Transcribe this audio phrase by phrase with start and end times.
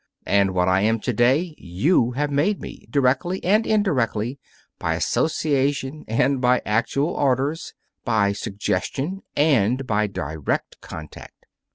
[0.25, 4.39] And what I am to day you have made me, directly and indirectly,
[4.79, 11.45] by association and by actual orders, by suggestion, and by direct contact.